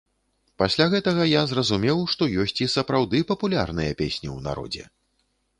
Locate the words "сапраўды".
2.79-3.23